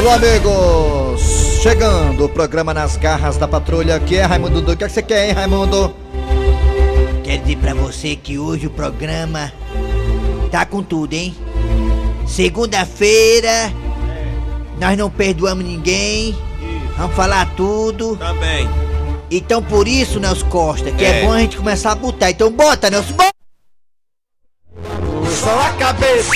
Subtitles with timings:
[0.00, 1.60] Alô, amigos!
[1.60, 4.72] Chegando o programa Nas Garras da Patrulha, que é Raimundo Doido.
[4.72, 5.94] O que, é que você quer, hein, Raimundo?
[7.22, 9.52] Quero dizer pra você que hoje o programa
[10.50, 11.36] tá com tudo, hein?
[12.26, 13.70] Segunda-feira,
[14.78, 16.34] nós não perdoamos ninguém,
[16.96, 18.16] vamos falar tudo.
[18.16, 18.66] Também.
[19.30, 21.26] Então por isso, Nelson Costa, que é, É.
[21.26, 22.30] bom a gente começar a botar.
[22.30, 23.30] Então bota, Nelson, bota!
[25.30, 26.34] Só a cabeça.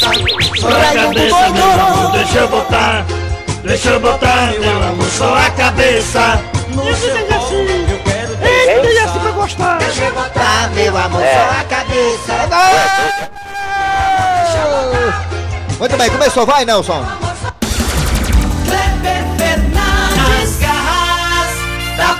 [0.61, 3.24] Só a cabeça, meu amor, deixa eu botar.
[3.64, 6.39] Deixa eu botar, meu amor, só a cabeça.
[6.68, 7.54] No seu colo,
[7.89, 9.04] eu quero deixar.
[9.09, 9.79] assim pra gostar!
[9.79, 12.35] Deixa eu botar, meu amor, só a cabeça.
[15.79, 17.07] Muito bem, começou, vai, Nelson!
[18.67, 21.57] Kleber Fernandes, garras
[21.96, 22.15] da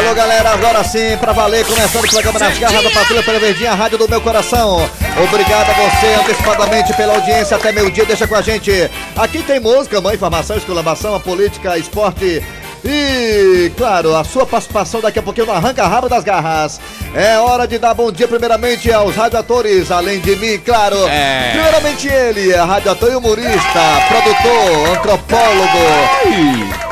[0.00, 3.72] Alô, galera, agora sim, pra valer, começando o programa Nas Garras da Patrulha pela Verdinha,
[3.72, 4.88] a Rádio do Meu Coração.
[5.22, 8.90] Obrigado a você antecipadamente pela audiência até meio-dia, deixa com a gente.
[9.14, 12.42] Aqui tem música, mãe, informação, exclamação, a política, esporte.
[12.82, 16.80] E, claro, a sua participação daqui a pouquinho no Arranca Rabo das Garras.
[17.14, 20.96] É hora de dar bom dia, primeiramente, aos radioatores, além de mim, claro.
[21.08, 21.50] É.
[21.52, 26.89] Primeiramente ele, é radioator e humorista, produtor, antropólogo.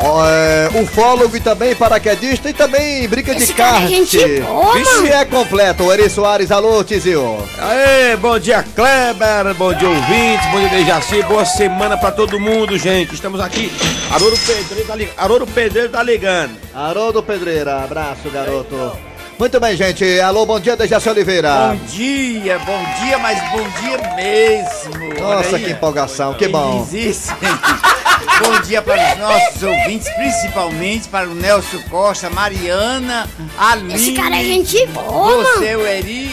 [0.00, 3.90] É, ufólogo e também paraquedista e também brinca de Esse cara é kart.
[3.90, 5.84] Vixe, é completo.
[5.84, 7.38] O Eri Soares, alô, Tizio.
[7.58, 12.78] Aê, bom dia Kleber, bom dia ouvintes, bom dia Dejaci, boa semana pra todo mundo,
[12.78, 13.14] gente.
[13.14, 13.72] Estamos aqui.
[14.10, 15.14] Haroldo Pedreiro tá ligando.
[15.16, 16.56] Haroldo Pedreiro tá ligando.
[16.74, 18.92] Haroldo Pedreira, abraço, garoto.
[19.38, 20.20] Muito bem, gente.
[20.20, 21.68] Alô, bom dia, Dejaci Oliveira.
[21.68, 25.20] Bom dia, bom dia, mas bom dia mesmo.
[25.20, 25.64] Nossa, aí.
[25.64, 26.84] que empolgação, que bom.
[26.92, 27.36] Existem.
[28.40, 33.94] bom dia para os nossos ouvintes, principalmente para o Nelson Costa, Mariana, Aline.
[33.94, 35.44] Esse cara é gente boa.
[35.44, 36.32] Você, o Eri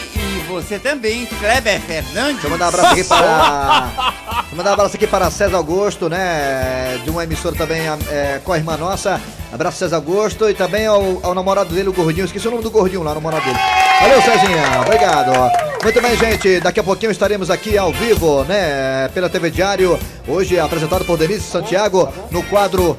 [0.62, 2.40] você também, Kleber Fernandes.
[2.40, 3.80] Deixa eu mandar um abraço aqui para.
[3.80, 6.98] Deixa eu mandar um abraço aqui para César Augusto, né?
[7.04, 9.20] De uma emissora também é, com a irmã nossa.
[9.52, 12.24] Abraço César Augusto e também ao, ao namorado dele, o Gordinho.
[12.24, 13.58] Esqueci o nome do Gordinho lá, o namorado dele.
[14.00, 14.80] Valeu, Cezinha.
[14.80, 15.32] Obrigado.
[15.82, 16.60] Muito bem, gente.
[16.60, 19.08] Daqui a pouquinho estaremos aqui ao vivo, né?
[19.12, 19.98] Pela TV Diário.
[20.26, 22.98] Hoje apresentado por Denise Santiago no quadro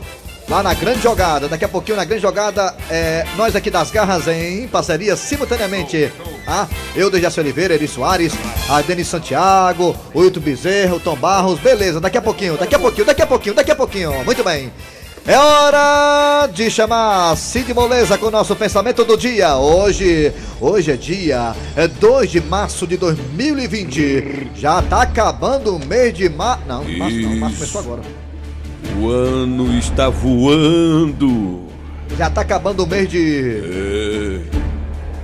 [0.49, 4.29] Lá na grande jogada, daqui a pouquinho na grande jogada, é, nós aqui das garras
[4.29, 6.09] em parceria simultaneamente.
[6.47, 6.65] Ah,
[6.95, 8.31] eu, Dejaci Oliveira, Eri Soares,
[8.69, 12.79] a Denis Santiago, o Hilton Bezerra, o Tom Barros, beleza, daqui a pouquinho, daqui a
[12.79, 14.71] pouquinho, daqui a pouquinho, daqui a pouquinho, muito bem.
[15.25, 19.57] É hora de chamar Cid Moleza com o nosso pensamento do dia.
[19.57, 20.31] Hoje,
[20.61, 24.51] hoje é dia é 2 de março de 2020.
[24.55, 26.63] Já tá acabando o mês de março.
[26.65, 28.26] Não, março não, março começou agora.
[28.99, 31.61] O ano está voando.
[32.17, 33.61] Já tá acabando o mês de.
[33.63, 34.41] É,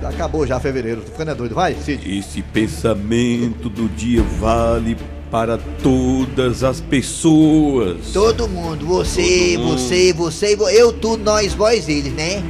[0.02, 1.00] Já acabou já fevereiro.
[1.00, 1.54] Tô ficando é doido.
[1.54, 2.18] Vai, Cid.
[2.18, 4.96] esse pensamento do dia vale
[5.30, 8.12] para todas as pessoas.
[8.12, 9.78] Todo mundo, você, Todo mundo.
[9.78, 12.42] você, você, vo- eu, tu, nós, vós, eles, né?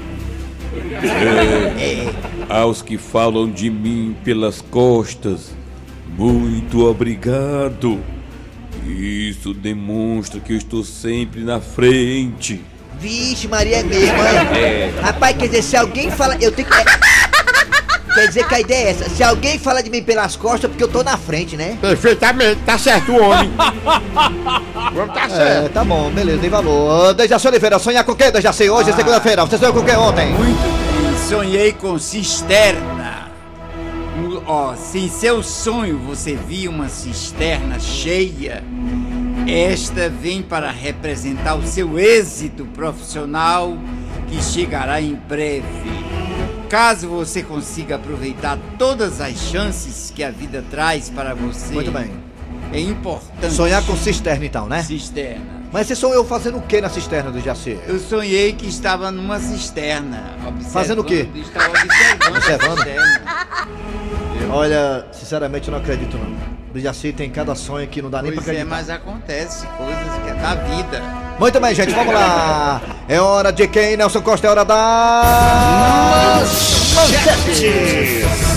[1.78, 2.12] É.
[2.48, 5.52] Aos que falam de mim pelas costas,
[6.18, 7.98] muito obrigado.
[8.86, 12.62] Isso demonstra que eu estou sempre na frente.
[13.00, 14.92] Vixe, Maria é mesmo, é.
[15.02, 16.36] Rapaz, quer dizer, se alguém fala.
[16.40, 16.74] Eu tenho que.
[16.74, 16.84] é,
[18.14, 19.10] Quer dizer que a ideia é essa.
[19.10, 21.76] Se alguém fala de mim pelas costas, é porque eu tô na frente, né?
[21.80, 23.50] Perfeitamente, tá certo o homem.
[24.94, 25.72] O homem tá É, certo.
[25.72, 27.08] tá bom, beleza, tem valor.
[27.10, 28.70] Ô, Dejaci Oliveira, sonhar com o quê, Dejaci?
[28.70, 29.44] Hoje é segunda-feira.
[29.44, 30.30] Você sonhou com o quê ontem?
[30.32, 33.03] Muito bem, sonhei com cisterna.
[34.46, 38.62] Ó, se em seu sonho você viu uma cisterna cheia,
[39.46, 43.76] esta vem para representar o seu êxito profissional
[44.28, 45.64] que chegará em breve.
[46.68, 52.10] Caso você consiga aproveitar todas as chances que a vida traz para você, Muito bem.
[52.72, 53.54] é importante.
[53.54, 54.82] Sonhar com cisterna, então, né?
[54.82, 55.64] cisterna.
[55.72, 57.76] Mas você sonhou fazendo o quê na cisterna, Dejaci?
[57.88, 60.36] Eu sonhei que estava numa cisterna.
[60.46, 61.28] observando- Fazendo o quê?
[61.34, 62.84] Estava observando, Observando?
[64.50, 66.34] Olha, sinceramente eu não acredito não.
[66.72, 68.76] Dejaci tem cada sonho que não dá nem pra Pois é, acreditar.
[68.76, 71.02] mas acontece coisas que é da vida.
[71.38, 72.80] Muito bem, gente, vamos lá.
[73.08, 74.46] É hora de quem, Nelson Costa?
[74.46, 76.42] É hora da...
[76.94, 78.53] Manchetes.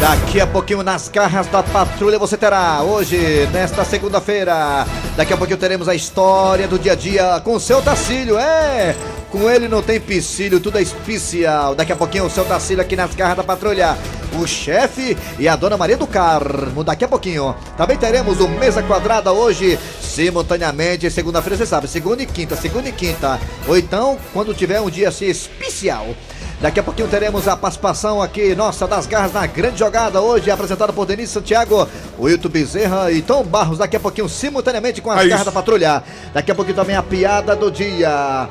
[0.00, 4.86] Daqui a pouquinho nas garras da patrulha você terá hoje, nesta segunda-feira.
[5.16, 8.94] Daqui a pouquinho teremos a história do dia a dia com o seu Tacílio, é.
[9.32, 11.74] Com ele não tem empecilho, tudo é especial.
[11.74, 13.98] Daqui a pouquinho o seu Tacílio aqui nas garras da patrulha.
[14.40, 16.84] O chefe e a dona Maria do Carmo.
[16.84, 17.56] Daqui a pouquinho.
[17.76, 22.92] Também teremos o Mesa Quadrada hoje, simultaneamente, segunda-feira, você sabe, segunda e quinta, segunda e
[22.92, 23.40] quinta.
[23.66, 26.06] Ou então, quando tiver um dia assim especial.
[26.60, 30.92] Daqui a pouquinho teremos a participação aqui, nossa, das garras na grande jogada hoje, apresentada
[30.92, 31.86] por Denise Santiago,
[32.18, 33.78] Wilton Bezerra e Tom Barros.
[33.78, 35.44] Daqui a pouquinho, simultaneamente com as É garras isso.
[35.44, 36.02] da patrulha.
[36.34, 38.48] Daqui a pouquinho também a piada do dia.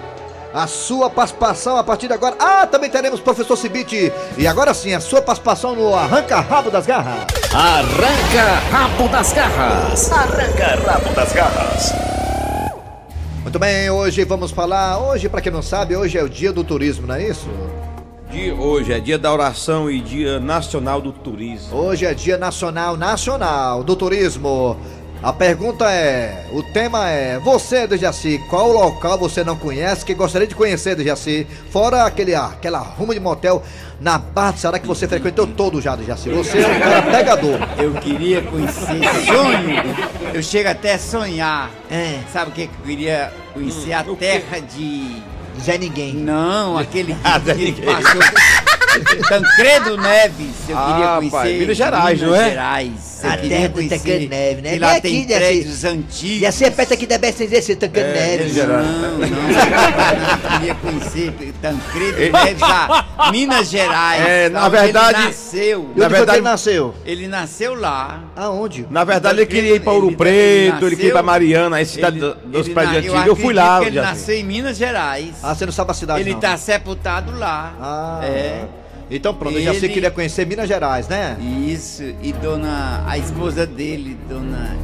[0.53, 2.33] A sua participação a partir de agora.
[2.39, 4.11] Ah, também teremos professor Cibite.
[4.37, 7.25] E agora sim, a sua participação no Arranca Rabo das Garras.
[7.53, 10.11] Arranca rabo das garras.
[10.11, 11.93] Arranca rabo das garras.
[13.43, 14.97] Muito bem, hoje vamos falar.
[14.99, 17.47] Hoje, pra quem não sabe, hoje é o dia do turismo, não é isso?
[18.29, 21.77] Dia, hoje é dia da oração e dia nacional do turismo.
[21.77, 24.77] Hoje é dia nacional, nacional do turismo.
[25.23, 30.45] A pergunta é, o tema é, você, Dejaci, qual local você não conhece que gostaria
[30.45, 31.47] de conhecer, Dejaci?
[31.71, 33.63] Fora aquele, aquela ruma de motel
[33.99, 36.29] na do Ceará que você frequentou todo já, Dejaci.
[36.29, 37.59] Você é um cara pegador.
[37.79, 40.33] Eu queria conhecer sonho.
[40.33, 41.71] Eu chego até a sonhar.
[41.89, 42.19] É.
[42.31, 43.93] Sabe o que, que eu queria conhecer?
[43.93, 45.36] A terra de.
[45.63, 46.13] Zé Ninguém.
[46.13, 47.85] Não, aquele que, Ah, Zé que Ninguém.
[47.85, 48.21] passou.
[49.29, 51.31] Tancredo Neves, eu Ah, queria conhecer.
[51.37, 52.49] pai, Minas Gerais, Minas não é?
[52.49, 53.16] Gerais.
[53.23, 54.75] Eu A terra do Neves, né?
[54.75, 56.41] E lá tem aqui, prédios antigos.
[56.41, 58.53] E assim é perto aqui da BSTZ, Tancredo Neves.
[58.53, 58.87] Minas Gerais.
[58.87, 59.27] Não, não,
[60.53, 64.25] eu queria conhecer Tancredo Neves, a Minas Gerais.
[64.27, 65.79] É, na verdade- Ele nasceu.
[65.79, 66.95] Na onde foi que verdade- ele nasceu?
[67.05, 68.23] Ele nasceu lá.
[68.35, 68.85] Aonde?
[68.89, 71.23] Na verdade, ele queria ir pra Ouro Ele- Preto, ele ele, queria ir pra nasceu-
[71.23, 73.25] Mariana, as cidades Ele- do- dos prédios antigos.
[73.27, 75.33] Eu fui lá, ele nasceu em Minas Gerais.
[75.41, 76.39] Ah, você não sabe a cidade ele não.
[76.39, 77.73] tá sepultado lá.
[77.79, 78.61] Ah, É.
[79.09, 81.37] Então pronto, eu já sei Ele- que queria conhecer Minas Gerais, né?
[81.67, 83.03] Isso, e dona.
[83.07, 84.75] A esposa dele, dona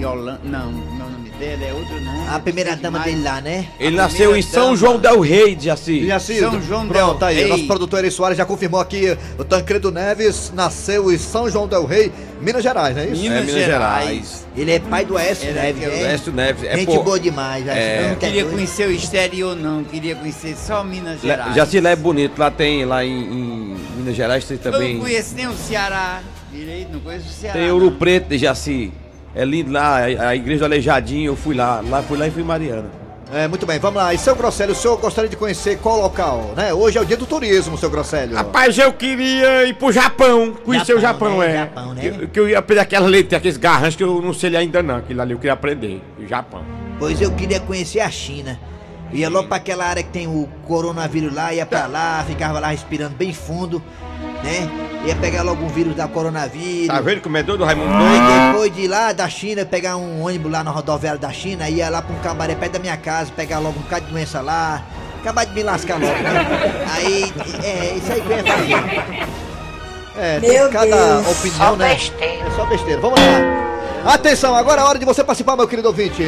[0.00, 0.40] Yolanda.
[0.44, 1.03] Não, o
[1.44, 2.28] dela é outro nome.
[2.28, 3.04] A primeira dama demais.
[3.12, 3.66] dele lá, né?
[3.78, 4.76] Ele A nasceu em São dama.
[4.76, 6.06] João Del Rei, de Jaci.
[6.06, 7.48] Jaci, São João pronto, del aí, Rei.
[7.48, 11.84] nosso produtor Eri Soares já confirmou aqui, o Tancredo Neves nasceu em São João del
[11.84, 12.10] Rei,
[12.40, 13.22] Minas Gerais, não é isso?
[13.22, 14.04] Minas, É, Minas Gerais.
[14.08, 14.46] Gerais.
[14.56, 16.20] Ele é pai do Aécio Era Neves, eu- né?
[16.44, 16.64] Neves.
[16.64, 17.78] É, Gente pô, boa demais, acho.
[17.78, 18.02] é.
[18.02, 19.82] Não, Não que é queria conhecer o exterior, não.
[19.84, 21.54] Queria conhecer só Minas Gerais.
[21.54, 24.94] Jaci lá é bonito, lá tem, lá em, em Minas Gerais tem Eu também.
[24.94, 26.20] não conheço nem o Ceará
[26.52, 27.58] direito, não conheço o Ceará.
[27.58, 28.92] Tem Ouro Preto de Jaci.
[29.34, 32.42] É lindo lá, a, igreja do Aleijadinho, eu fui lá, lá fui lá e fui
[32.42, 32.88] Mariana.
[33.32, 34.14] É, muito bem, vamos lá.
[34.14, 36.72] E seu Grosselio, o senhor gostaria de conhecer qual local, né?
[36.72, 38.36] Hoje é o dia do turismo, seu Grosselio.
[38.36, 41.52] Rapaz, eu queria ir pro Japão, conhecer o Japão, Japão, né?
[41.52, 41.58] é.
[41.58, 42.00] Japão, né?
[42.00, 44.96] Que, que eu ia aprender aquelas letras, aqueles garranchos que eu não sei ainda não,
[44.96, 46.62] aquilo ali eu queria aprender, o Japão.
[46.98, 48.60] Pois eu queria conhecer a China.
[49.12, 52.68] Ia logo pra aquela área que tem o coronavírus lá, ia pra lá, ficava lá
[52.68, 53.82] respirando bem fundo,
[54.44, 54.68] né?
[55.06, 56.88] Ia pegar logo um vírus da coronavírus.
[56.88, 57.92] Tá vendo como é doido, Raimundo?
[57.92, 61.88] Aí depois de lá da China, pegar um ônibus lá na rodoviária da China, ia
[61.88, 64.82] lá pra um cabaré perto da minha casa, pegar logo um bocado de doença lá,
[65.20, 66.86] acabar de me lascar logo, né?
[66.94, 67.32] Aí,
[67.64, 69.34] é, isso aí que eu ia fazer.
[70.16, 71.94] É, tem cada opinião, né?
[72.20, 73.00] É só besteira.
[73.00, 73.64] Vamos lá.
[74.06, 76.22] Atenção, agora é hora de você participar, meu querido ouvinte.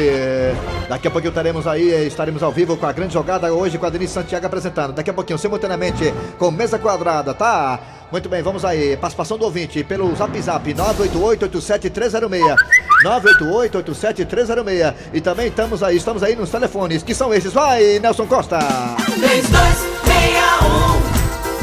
[0.89, 3.89] Daqui a pouquinho estaremos aí, estaremos ao vivo com a grande jogada hoje com a
[3.89, 4.93] Denise Santiago apresentando.
[4.93, 7.79] Daqui a pouquinho, simultaneamente, com mesa quadrada, tá?
[8.11, 8.95] Muito bem, vamos aí.
[8.95, 12.55] Participação do ouvinte pelo zap zap 988-87306.
[13.03, 14.93] 988-87306.
[15.13, 17.51] E também estamos aí, estamos aí nos telefones, que são esses.
[17.51, 18.59] Vai, Nelson Costa.
[18.59, 20.97] 3261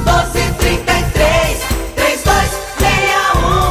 [0.05, 1.59] 1233
[1.95, 3.71] 3261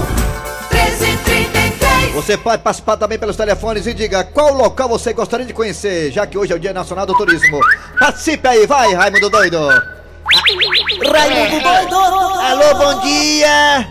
[0.72, 6.12] 1333 Você pode participar também pelos telefones e diga qual local você gostaria de conhecer,
[6.12, 7.60] já que hoje é o Dia Nacional do Turismo.
[8.00, 9.93] Participe aí, vai, Raimundo Doido.
[10.34, 11.96] Raimundo doido!
[11.96, 13.88] Alô, bom dia!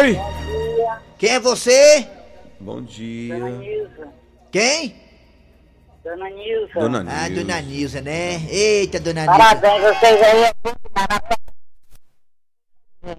[0.00, 0.18] Oi!
[1.18, 2.08] Quem é você?
[2.58, 3.34] Bom dia.
[4.50, 4.94] Quem?
[6.02, 6.80] Dona Nilson.
[6.80, 7.44] Dona Ah, Nilza.
[7.44, 8.40] dona Nilza, né?
[8.48, 9.38] Eita, dona Nilza.
[9.38, 10.52] Parabéns, vocês aí.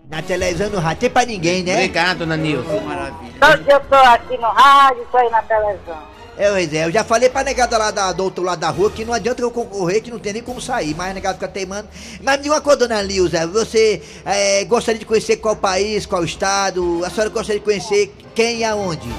[0.10, 1.74] Na televisão não rádio tem pra ninguém, né?
[1.74, 2.80] Obrigado, dona Nilson.
[2.82, 3.34] Maravilha.
[3.40, 6.15] Todo dia eu tô aqui no rádio, tô aí na televisão.
[6.38, 8.92] É, pois é, eu já falei pra negada lá da, do outro lado da rua
[8.92, 11.48] que não adianta eu concorrer, que não tem nem como sair, mas a negada fica
[11.48, 11.88] teimando.
[12.22, 16.26] Mas me diga uma coisa, dona Nilza, você é, gostaria de conhecer qual país, qual
[16.26, 17.04] estado?
[17.06, 19.10] A senhora gostaria de conhecer quem e aonde?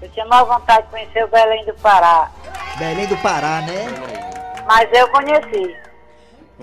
[0.00, 2.30] Eu tinha maior vontade de conhecer o Belém do Pará.
[2.78, 3.86] Belém do Pará, né?
[4.66, 5.85] Mas eu conheci.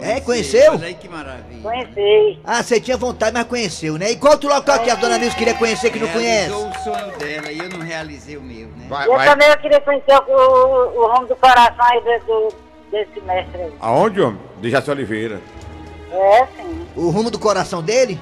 [0.01, 0.73] É, conheceu?
[0.73, 1.61] Olha aí que maravilha.
[1.61, 2.39] Conheci.
[2.43, 4.09] Ah, você tinha vontade, mas conheceu, né?
[4.11, 6.49] E qual outro local que a dona Nilza queria conhecer que não conhece?
[6.49, 8.85] Realizou o sonho dela e eu não realizei o meu, né?
[8.89, 9.27] Vai, eu vai.
[9.29, 12.55] também eu queria conhecer o, o, o rumo do coração aí do, do-
[12.91, 13.73] desse mestre aí.
[13.79, 14.39] Aonde, homem?
[14.59, 15.39] De Jaci Oliveira.
[16.11, 16.87] É, sim.
[16.95, 18.19] O rumo do coração dele?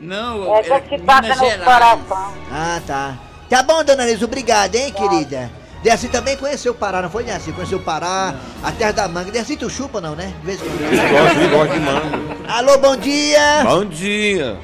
[0.00, 2.34] Não, É era que passa no coração.
[2.50, 3.18] Ah, tá.
[3.48, 5.48] Tá bom, dona Nilza, obrigado, hein, querida?
[5.84, 7.52] Deaci também conheceu o Pará, não foi, Deaci?
[7.52, 9.30] Conheceu o Pará, a terra da manga.
[9.30, 10.32] Deaci, tu chupa não, né?
[10.40, 11.12] De vez em quando.
[11.12, 12.34] Gosto, eu gosto de mango.
[12.48, 13.62] Alô, bom dia!
[13.64, 14.56] Bom dia.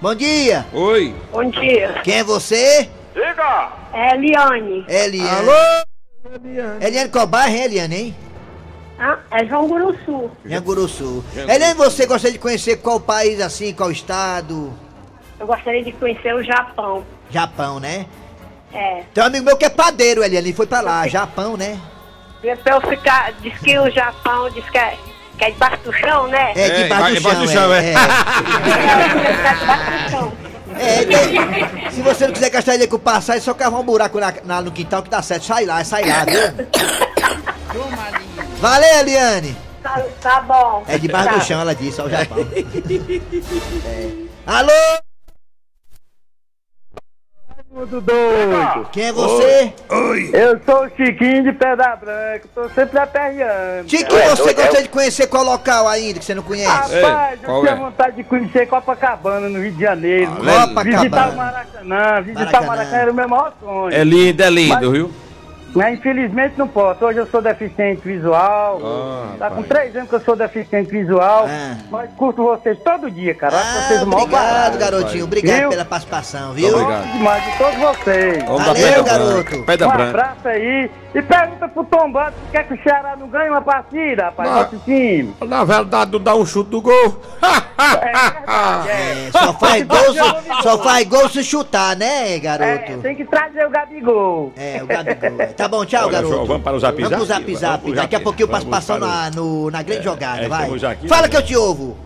[0.00, 0.66] Bom dia!
[0.72, 1.14] Oi.
[1.30, 2.00] Bom dia.
[2.02, 2.90] Quem é você?
[3.94, 4.84] É Eliane.
[4.88, 5.48] Eliane.
[5.48, 6.42] Alô?
[6.80, 8.16] Eliane qual bairro, hein, Eliane, hein?
[8.98, 10.28] Ah, é João Guruçu.
[10.44, 11.24] Nhanguruçu.
[11.36, 14.72] Eliane, você gostaria de conhecer qual país assim, qual estado?
[15.38, 17.04] Eu gostaria de conhecer o Japão.
[17.30, 18.06] Japão, né?
[18.72, 19.02] É.
[19.12, 21.78] Tem um amigo meu que é padeiro, Eliane, ele foi pra lá, Japão, né?
[22.42, 23.32] E pra eu ficar.
[23.40, 24.96] Diz que o Japão diz que é,
[25.36, 26.52] que é debaixo do chão, né?
[26.54, 27.78] É, debaixo do debaixo do chão, chão, é.
[27.78, 27.88] é.
[27.90, 27.92] é.
[27.92, 30.32] É, ficar debaixo do chão.
[30.78, 34.32] É, tem- se você não quiser gastar dinheiro com passagem, só cavar um buraco na,
[34.44, 35.44] na- no quintal que dá certo.
[35.44, 36.40] Sai lá, sai lá, viu?
[38.60, 39.56] Valeu, Eliane!
[39.82, 40.84] Tá, tá bom.
[40.86, 41.34] É debaixo Tá.
[41.36, 42.38] do chão, ela disse, ó o Japão.
[43.86, 44.10] É.
[44.46, 44.72] Alô?
[47.72, 48.88] Tudo doido.
[48.90, 49.72] Quem é você?
[50.32, 53.88] Eu sou o Chiquinho de Pedra Branca, tô sempre aperreando.
[53.88, 57.00] Chiquinho, você gostaria de conhecer qual local ainda que você não conhece?
[57.00, 57.76] Rapaz, eu qual tinha é?
[57.76, 60.32] vontade de conhecer Copacabana no Rio de Janeiro.
[60.32, 60.98] Ah, Copacabana.
[60.98, 62.64] Visitar o Maracanã, visitar Maracanã.
[62.64, 63.94] o Maracanã era o meu maior sonho.
[63.94, 65.12] É lindo, é lindo, viu?
[65.74, 67.04] Mas infelizmente não posso.
[67.04, 68.80] Hoje eu sou deficiente visual.
[68.84, 71.46] Ah, tá com três anos que eu sou deficiente visual.
[71.48, 71.76] Ah.
[71.90, 73.56] Mas curto vocês todo dia, cara.
[73.56, 75.24] Ah, vocês obrigado, garotinho.
[75.24, 75.68] Obrigado Viu?
[75.70, 76.68] pela participação, viu?
[76.68, 77.02] Obrigado.
[77.02, 78.44] Gosto demais de todos vocês.
[78.44, 79.56] Vamos Valeu, garoto.
[79.56, 80.08] um branca.
[80.08, 80.90] abraço aí.
[81.12, 84.26] E pergunta pro Tom Bando por que, é que o Ceará não ganha uma partida,
[84.26, 84.54] rapaz, Ah.
[84.62, 85.34] nosso time.
[85.44, 87.20] Na verdade, não dá um chute do gol.
[87.42, 89.26] É é.
[89.26, 92.98] É, só faz gol se, só faz gol se chutar, né, É, garoto?
[93.02, 94.52] tem que trazer o Gabigol.
[94.56, 95.40] É, o Gabigol.
[95.40, 95.46] é.
[95.46, 96.46] Tá bom, tchau, Olha garoto.
[96.46, 97.56] vamos para o Zap Vamos pro Zap?
[97.56, 100.70] Zap Daqui a pouquinho Vamos participação para o- na, no, na grande jogada, é, vai.
[100.92, 101.28] aqui, Fala né?
[101.28, 101.96] que eu te ouvo.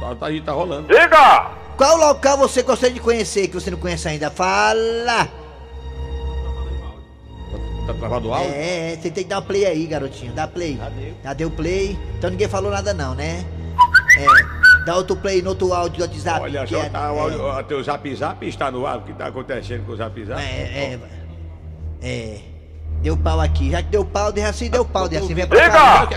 [0.00, 0.88] Tá, tá, aí, tá rolando.
[0.88, 1.50] Diga!
[1.76, 4.28] Qual local você gostaria de conhecer que você não conhece ainda?
[4.30, 5.28] Fala!
[7.86, 8.50] Tá travado o áudio?
[8.54, 10.32] É, é, você tem que dar um play aí, garotinho.
[10.32, 10.78] Dá play.
[11.22, 11.98] Já deu play.
[12.18, 13.44] Então ninguém falou nada não, né?
[14.18, 14.84] É.
[14.86, 16.40] Dá outro play no outro áudio do WhatsApp.
[16.40, 17.20] Olha só, é- tá, o é.
[17.20, 18.98] áudio, o teu zap zap está no ar.
[18.98, 20.40] O que tá acontecendo com o zap zap?
[20.40, 20.98] É, é.
[22.02, 22.38] É.
[23.02, 23.70] Deu pau aqui.
[23.70, 26.08] Já que deu pau, deixa assim, deu pau, deixa assim, vem pra cá.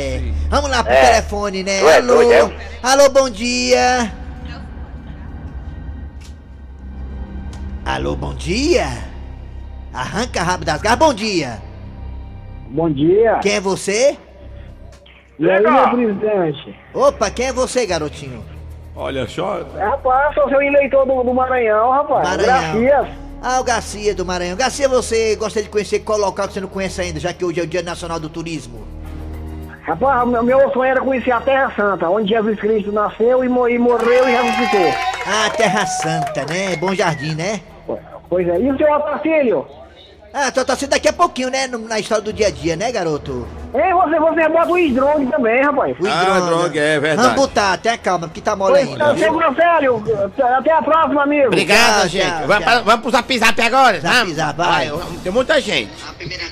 [0.00, 0.20] É.
[0.48, 1.10] Vamos lá pro É.
[1.10, 1.78] telefone, né?
[1.80, 2.06] Tu é Alô?
[2.14, 2.56] doido, é?
[2.82, 4.12] Alô, bom dia.
[7.84, 8.86] Alô, bom dia.
[9.98, 11.58] Arranca rabo das garras, bom dia.
[12.68, 13.40] Bom dia.
[13.42, 14.16] Quem é você?
[15.40, 16.76] E aí, meu presidente?
[16.94, 18.44] Opa, quem é você, garotinho?
[18.94, 19.60] Olha só.
[19.76, 22.28] Rapaz, sou seu eleitor do, do Maranhão, rapaz.
[22.28, 22.80] Maranhão.
[22.80, 23.08] Gracias.
[23.42, 24.56] Ah, o Garcia do Maranhão.
[24.56, 27.58] Garcia, você gostaria de conhecer qual local que você não conhece ainda, já que hoje
[27.58, 28.86] é o Dia Nacional do Turismo?
[29.82, 33.78] Rapaz, meu, meu sonho era conhecer a Terra Santa, onde Jesus Cristo nasceu e, e
[33.78, 34.94] morreu e ressuscitou.
[35.26, 36.76] Ah, Terra Santa, né?
[36.76, 37.60] Bom Jardim, né?
[38.28, 38.60] Pois é.
[38.60, 39.66] E o seu Otacílio?
[40.32, 41.66] Ah, tô torcendo daqui a pouquinho, né?
[41.66, 43.46] Na história do dia a dia, né, garoto?
[43.74, 45.94] Ei, você, você bota o Strong também, rapaz.
[46.00, 47.28] O Ah, droga, é verdade.
[47.28, 49.16] Vamos botar, tenha calma, porque tá mole ainda.
[49.18, 50.02] seu Grosselio,
[50.58, 51.48] até a próxima, amigo.
[51.48, 52.24] Obrigado, Tchau, gente.
[52.26, 52.82] tchau, Vamos, tchau.
[52.84, 54.00] vamos pro zap zap agora?
[54.00, 54.34] Zap vamos?
[54.36, 54.90] zap, vai.
[55.22, 55.90] Tem muita gente.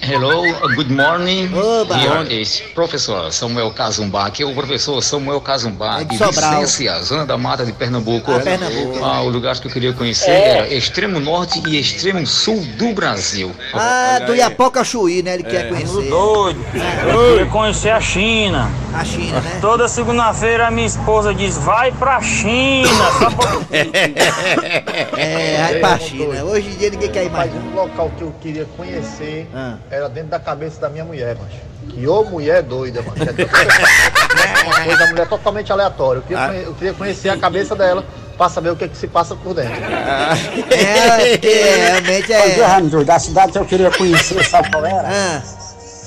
[0.02, 0.42] Hello,
[0.76, 1.50] good morning.
[1.54, 1.96] Oba.
[1.96, 4.26] Here is Professor Samuel Cazumbá.
[4.26, 6.16] Aqui é o professor Samuel Cazumbá, É de.
[6.18, 8.30] Vicência, Zona da Mata de Pernambuco.
[8.30, 9.02] Ah, Pernambuco.
[9.04, 13.52] Ah, o lugar que eu queria conhecer era extremo norte e extremo sul do Brasil.
[13.72, 14.34] Ah, do.
[14.34, 15.34] Iapoca Chuí, né?
[15.34, 16.10] Ele quer conhecer.
[16.10, 16.60] Doido.
[17.08, 18.68] Eu queria conhecer a China.
[18.94, 19.58] A China, né?
[19.60, 22.88] Toda segunda-feira minha esposa diz, vai pra China.
[23.18, 23.56] Só pra...
[25.16, 26.44] É, vai pra China.
[26.44, 27.52] Hoje em dia ninguém quer ir mais.
[27.52, 29.76] Mas um local que eu queria conhecer Ah.
[29.90, 31.56] era dentro da cabeça da minha mulher, macho.
[31.90, 33.22] Que ô mulher doida, macho.
[33.22, 36.18] É uma coisa, a mulher totalmente aleatória.
[36.18, 38.04] Eu queria, conhe- eu queria conhecer a cabeça dela
[38.36, 39.72] pra saber o que, que se passa por dentro.
[40.70, 42.62] É, porque realmente é.
[42.64, 45.08] Raimundo, da cidade que eu queria conhecer, sabe qual era?
[45.08, 45.42] Ah,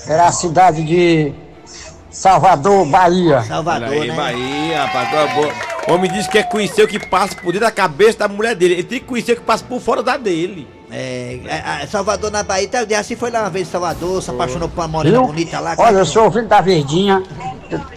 [0.09, 1.31] Era a cidade de
[2.09, 3.43] Salvador, Bahia.
[3.43, 4.15] Salvador, Olha aí, né?
[4.15, 5.09] Bahia, rapaz.
[5.87, 8.55] O homem disse que quer conhecer o que passa por dentro da cabeça da mulher
[8.55, 8.73] dele.
[8.73, 10.67] Ele tem que conhecer o que passa por fora da dele.
[10.91, 12.67] É, é, é, Salvador na Bahia.
[12.67, 15.75] Tá, assim foi lá uma vez em Salvador, se apaixonou por uma morena bonita lá.
[15.77, 17.21] Olha, eu sou ouvinte da Verdinha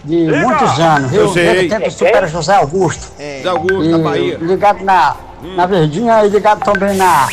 [0.03, 1.21] de, de muitos anos, viu?
[1.21, 1.45] Eu sei.
[1.45, 3.11] Desde o tempo do Super José Augusto.
[3.17, 4.37] É, Zé Augusto, E da Bahia.
[4.39, 5.15] ligado na,
[5.55, 7.27] na Verdinha e ligado também na,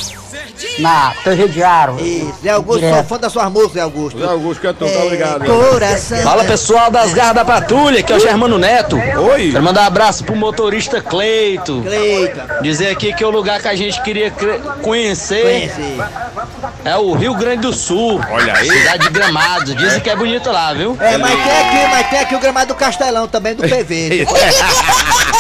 [0.79, 1.99] na TV Diário.
[2.00, 2.35] isso.
[2.43, 4.19] Zé Augusto, sou fã da suas músicas, Zé Augusto.
[4.19, 5.45] Zé Augusto cantou, tá É, obrigado.
[5.45, 6.19] Coração.
[6.19, 8.97] Fala pessoal das garras da patrulha, que é o Germano Neto.
[8.97, 9.50] Oi.
[9.52, 11.83] Quero mandar um abraço pro motorista Cleito.
[11.83, 12.59] Cleita.
[12.62, 14.33] Dizer aqui que o lugar que a gente queria
[14.83, 15.99] conhecer Conheci.
[16.85, 18.21] é o Rio Grande do Sul.
[18.31, 18.69] Olha aí.
[18.71, 19.75] Cidade de Gramados.
[19.76, 20.97] Dizem que é bonito lá, viu?
[21.00, 24.26] É, mas tem aqui, mas tem aqui o gramado do Castelão também, do PV.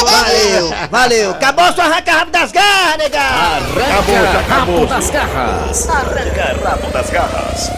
[0.00, 1.30] Valeu, valeu.
[1.32, 3.20] Acabou sua arranca rabo das garras, negão.
[3.20, 4.74] Acabou, já acabou.
[4.74, 5.88] Rabo das garras.
[5.88, 7.70] Arranca rabo das garras.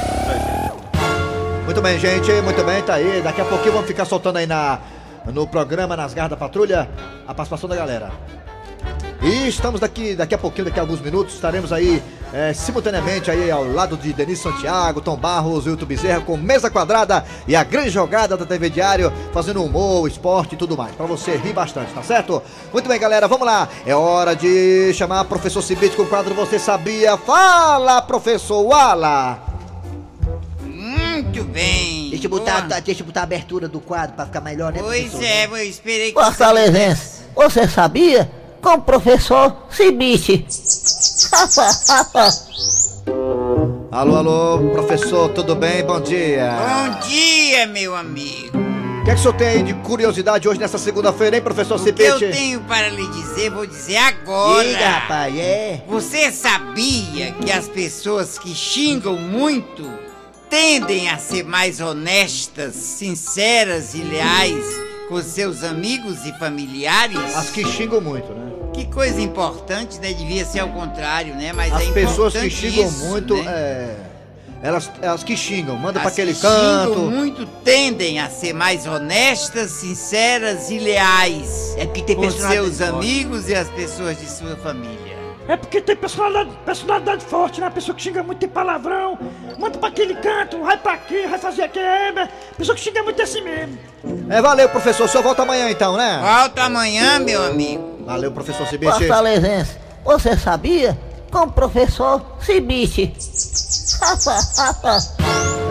[1.65, 3.21] Muito bem, gente, muito bem, tá aí.
[3.23, 4.79] Daqui a pouquinho vamos ficar soltando aí na,
[5.27, 6.89] no programa Nas Garras da Patrulha
[7.27, 8.11] a participação da galera.
[9.25, 13.51] E estamos daqui, daqui a pouquinho, daqui a alguns minutos, estaremos aí é, simultaneamente aí
[13.51, 17.89] ao lado de Denis Santiago, Tom Barros, Wilton Bezerra com Mesa Quadrada e a grande
[17.89, 22.03] jogada da TV Diário, fazendo humor, esporte e tudo mais, pra você rir bastante, tá
[22.03, 22.43] certo?
[22.71, 23.67] Muito bem, galera, vamos lá.
[23.87, 27.17] É hora de chamar o professor Cibite com o quadro Você Sabia?
[27.17, 29.39] Fala, professor Wala!
[30.63, 32.11] Muito bem.
[32.11, 35.11] Deixa eu botar, deixa eu botar a abertura do quadro pra ficar melhor, né, Pois
[35.13, 35.25] professor?
[35.25, 38.31] é, eu esperei que Fortalezense, você sabia?
[38.65, 40.47] Com o professor Cibite.
[43.93, 45.85] Alô, alô, professor, tudo bem?
[45.85, 46.51] Bom dia.
[46.51, 48.57] Bom dia, meu amigo.
[48.57, 51.79] O que, é que o senhor tem aí de curiosidade hoje nessa segunda-feira, hein, professor
[51.79, 52.39] O que eu Cibite?
[52.39, 54.67] tenho para lhe dizer, vou dizer agora.
[54.67, 55.85] Diga, rapaz, é.
[55.87, 59.87] Você sabia que as pessoas que xingam muito
[60.49, 64.65] tendem a ser mais honestas, sinceras e leais
[65.11, 67.37] com seus amigos e familiares?
[67.37, 68.54] As que xingam muito, né?
[68.75, 70.13] Que coisa importante, né?
[70.13, 71.53] Devia ser ao contrário, né?
[71.53, 73.45] Mas As é pessoas que xingam isso, muito, né?
[73.47, 73.97] é.
[74.63, 76.99] Elas, elas que xingam, manda pra As aquele que xingam canto.
[77.01, 81.75] muito tendem a ser mais honestas, sinceras e leais.
[81.77, 82.95] É porque tem com personalidade seus forte.
[83.07, 85.15] amigos e as pessoas de sua família.
[85.47, 87.67] É porque tem personalidade, personalidade forte, né?
[87.67, 89.19] A pessoa que xinga muito tem palavrão,
[89.59, 91.85] manda pra aquele canto, vai pra aqui, vai fazer aquilo.
[91.85, 93.79] é, Pessoa que xinga muito é assim mesmo.
[94.31, 95.05] É, valeu, professor.
[95.05, 96.19] O senhor volta amanhã então, né?
[96.23, 97.94] Volto amanhã, meu amigo.
[98.05, 98.93] Valeu, professor Cibite.
[98.93, 99.73] Fortalezense,
[100.05, 100.97] você sabia?
[101.31, 103.13] Com o professor Cibite.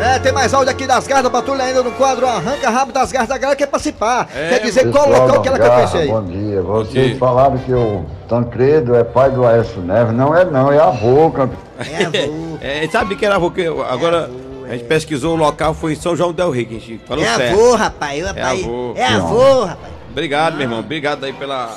[0.01, 3.11] É, tem mais áudio aqui das garras da patrulha ainda no quadro Arranca Rabo das
[3.11, 4.27] Garras da galera quer participar.
[4.35, 6.07] É, quer dizer qual Pessoal local que ela quer Garra, conhecer aí.
[6.09, 6.61] Bom dia.
[6.61, 7.17] Vocês dia.
[7.17, 10.13] falaram que o Tancredo é pai do Aécio Neves.
[10.13, 11.29] Não é não, é avô.
[11.31, 11.55] campe-
[12.59, 14.29] É, sabe que era avô, que agora
[14.67, 17.23] a gente pesquisou o local, foi em São João del Rey, que a gente falou
[17.23, 17.53] É certo.
[17.53, 18.19] avô, rapaz.
[18.19, 18.63] eu, É rapaz.
[18.63, 18.93] avô.
[18.97, 19.92] É avô, rapaz.
[20.13, 20.79] Obrigado, meu irmão.
[20.79, 21.75] Obrigado aí pela.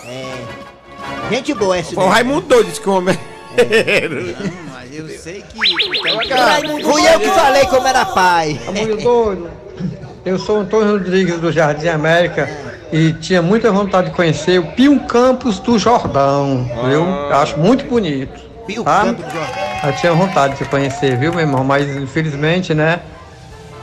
[1.30, 3.18] Gente boa esse Foi o Raimundo doido, disse que o homem.
[3.56, 5.56] Não, mas eu sei que.
[5.56, 8.60] Fui eu que falei como era pai.
[9.02, 9.50] Doido.
[10.24, 12.46] Eu sou Antônio Rodrigues do Jardim América
[12.92, 17.06] e tinha muita vontade de conhecer o Pio Campos do Jordão, viu?
[17.06, 18.38] Eu acho muito bonito.
[18.66, 19.04] Pio tá?
[19.04, 19.64] Campos do Jordão.
[19.84, 21.64] Eu tinha vontade de conhecer, viu, meu irmão?
[21.64, 23.00] Mas infelizmente, né?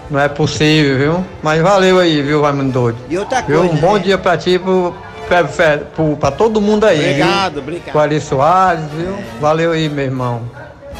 [0.09, 1.25] Não é possível, viu?
[1.41, 2.97] Mas valeu aí, viu, Raimundo Doido?
[3.09, 3.59] E outra Viu?
[3.59, 3.99] coisa, Um bom né?
[3.99, 4.93] dia pra ti, pro,
[5.27, 5.77] pra, pra,
[6.19, 7.61] pra todo mundo aí, Obrigado, viu?
[7.63, 7.91] obrigado.
[7.91, 9.17] Pro Ari Soares, viu?
[9.39, 10.41] Valeu aí, meu irmão.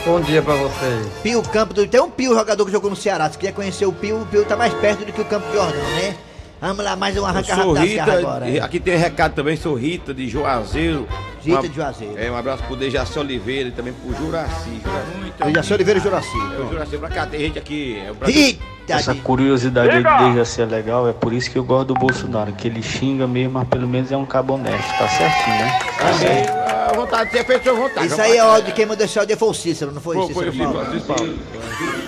[0.05, 1.07] Bom dia pra vocês.
[1.21, 1.85] Pio Campo do.
[1.87, 3.29] Tem um Pio jogador que jogou no Ceará.
[3.29, 5.53] Se quiser conhecer o Pio, o Pio tá mais perto do que o Campo de
[5.55, 6.15] Jordão, né?
[6.59, 8.47] Vamos lá, mais um arranca sou Rita, agora.
[8.49, 11.05] e aqui tem um recado também, sou Rita de Juazeiro.
[11.41, 12.13] Rita Uma- de Juazeiro.
[12.17, 14.69] É, um abraço pro Dejaci Oliveira e também pro Juraci.
[14.81, 15.33] Juraci.
[15.45, 16.37] Dejaci Oliveira e Juraci.
[16.57, 18.01] É o Juraci pra cá, tem gente aqui.
[18.07, 18.41] É o Brasil.
[18.41, 19.21] Rita Essa de...
[19.21, 20.17] curiosidade aí Diga!
[20.17, 23.25] de Dejaci é legal, é por isso que eu gosto do Bolsonaro, que ele xinga
[23.25, 25.79] mesmo, mas pelo menos é um cabo honesto, tá certinho, né?
[25.97, 28.07] Também, a vontade de ter feito sua vontade.
[28.07, 30.27] Isso aí é ódio de quem mandou esse áudio foi o Cícero, não foi, Foi,
[30.27, 30.73] Cícero?
[30.73, 31.39] Foi, foi, foi.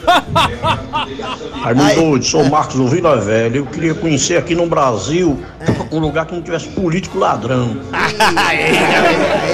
[1.61, 3.57] Raimundo Doido, sou Marcos do Vila Velha.
[3.57, 5.39] Eu queria conhecer aqui no Brasil
[5.91, 7.77] um lugar que não tivesse político ladrão.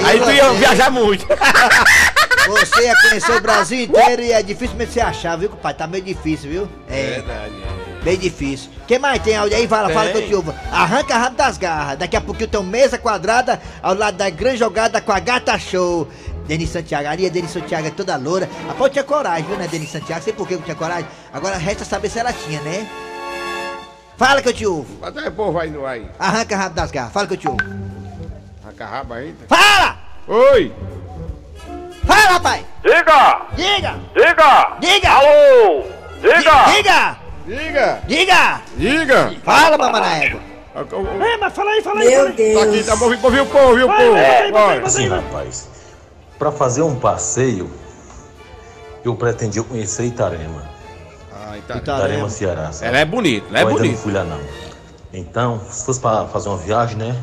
[0.04, 1.26] Aí tu ia viajar muito.
[2.48, 5.74] Você ia conhecer o Brasil inteiro e é difícil mesmo você achar, viu, pai?
[5.74, 6.68] Tá meio difícil, viu?
[6.88, 7.54] É, Verdade.
[8.02, 8.70] bem difícil.
[8.86, 9.68] Quem mais tem áudio aí?
[9.68, 10.30] Fala, fala que eu Tem.
[10.30, 10.54] te ouvo.
[10.70, 11.98] Arranca rápido das garras.
[11.98, 16.08] Daqui a pouquinho tem mesa quadrada ao lado da grande jogada com a gata show.
[16.46, 18.48] Denis Santiago, ali a Denis Santiago é toda loura.
[18.68, 20.22] A Paula tinha coragem, viu, né, Denis Santiago?
[20.24, 21.06] Sei por que eu tinha coragem.
[21.32, 22.86] Agora resta saber se ela tinha, né?
[24.16, 24.98] Fala que eu te ouvo.
[25.00, 26.06] Mas aí, pô, vai no aí.
[26.18, 27.12] Arranca rápido das garras.
[27.12, 27.62] Fala que eu te ouvo.
[28.64, 29.46] Arranca rabo ainda.
[29.48, 29.96] Fala!
[30.26, 30.72] Oi!
[32.12, 32.64] Fala, rapaz!
[32.82, 33.42] Diga!
[33.56, 33.94] Diga!
[34.14, 34.76] Diga!
[34.80, 35.10] Diga!
[35.10, 35.84] Alô!
[36.20, 36.64] Diga!
[36.74, 37.16] Diga!
[37.46, 38.00] Diga!
[38.06, 38.60] Diga!
[38.76, 39.32] Diga!
[39.42, 40.40] Fala, mamãe na égua.
[40.74, 42.14] É, mas fala aí, fala aí.
[42.14, 42.54] fala aí.
[42.54, 44.12] Tá aqui, tá bom, ouviu o povo, ouviu o Vai, povo.
[44.12, 44.80] vai, vai, vai, Vai.
[44.80, 45.20] vai, Sim, vai.
[45.20, 45.68] rapaz.
[46.38, 47.70] Para fazer um passeio,
[49.04, 50.64] eu pretendia conhecer Itarema.
[51.34, 52.72] Ah, Itarema, Ceará.
[52.72, 52.88] sabe?
[52.88, 53.94] Ela é bonita, ela é bonita.
[53.94, 54.40] não fui lá não.
[55.12, 57.16] Então, se fosse para fazer uma viagem, né?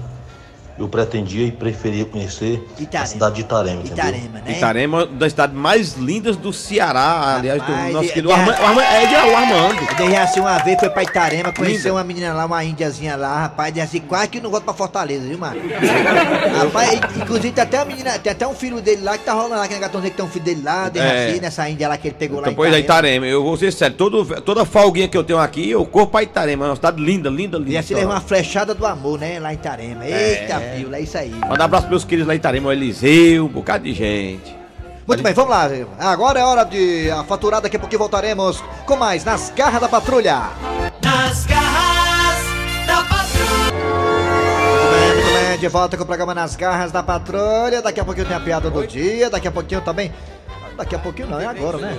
[0.79, 3.03] Eu pretendia e preferia conhecer Itarema.
[3.03, 3.97] a cidade de Itarema, entendeu?
[3.97, 4.51] Itarema, né?
[4.57, 8.33] Itarema é uma das cidades mais lindas do Ceará, aliás, do nosso de- querido de-.
[8.33, 9.81] Armando- É de o Armando.
[9.89, 13.41] Eu dei assim uma vez, foi pra Itarema, conheceu uma menina lá, uma índiazinha lá,
[13.41, 15.59] rapaz, dei assim, quase que não volta pra Fortaleza, viu, mano?
[16.57, 19.55] rapaz, inclusive tem até uma menina, tem até um filho dele lá que tá rolando
[19.55, 21.27] lá, que gatãozinho que tem um filho dele lá, dei É.
[21.29, 22.99] assim, nessa índia lá que ele pegou lá Então, em pois é, Itarema.
[22.99, 23.25] Itarema.
[23.27, 26.65] Eu vou ser sério, todo, toda folguinha que eu tenho aqui, eu corro pra Itarema.
[26.65, 27.71] É uma cidade linda, linda, linda.
[27.71, 30.05] E assim levou uma flechada do amor, né, lá em Itarema.
[30.05, 30.68] Eita, É.
[30.75, 31.31] filho, é isso aí.
[31.31, 34.57] Manda um abraço pros meus queridos lá em Itarema, o Eliseu, um bocado de gente.
[35.07, 35.67] Muito bem, vamos lá.
[35.99, 39.89] Agora é hora de a faturar, daqui a pouquinho voltaremos com mais nas garras da
[39.89, 40.51] patrulha.
[41.03, 42.37] Nas garras
[42.85, 43.73] da patrulha.
[44.91, 47.81] Muito bem, muito bem, de volta com o programa Nas Garras da Patrulha.
[47.81, 50.13] Daqui a pouquinho tem a piada do dia, daqui a pouquinho também.
[50.77, 51.97] Daqui a pouquinho não, é agora, né?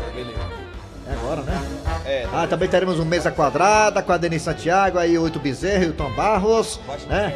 [1.09, 1.61] É agora, né?
[2.06, 2.26] É.
[2.33, 5.88] Ah, também teremos um Mesa Quadrada com a Denis Santiago, aí o Oito Bezerra e
[5.88, 6.78] o Tom Barros,
[7.09, 7.35] né?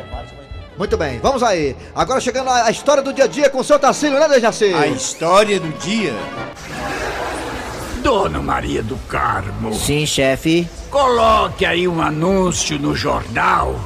[0.76, 1.76] Muito bem, vamos aí.
[1.94, 4.72] Agora chegando a a história do dia a dia com o seu Tarcílio, né, Dejaci?
[4.74, 6.14] A história do dia.
[8.02, 9.72] Dona Maria do Carmo.
[9.74, 10.68] Sim, chefe.
[10.90, 13.78] Coloque aí um anúncio no jornal